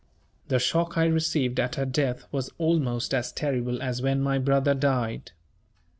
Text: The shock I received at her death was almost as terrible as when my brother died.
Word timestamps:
The 0.47 0.57
shock 0.57 0.97
I 0.97 1.05
received 1.05 1.59
at 1.59 1.75
her 1.75 1.85
death 1.85 2.23
was 2.31 2.49
almost 2.57 3.13
as 3.13 3.31
terrible 3.31 3.83
as 3.83 4.01
when 4.01 4.19
my 4.19 4.39
brother 4.39 4.73
died. 4.73 5.31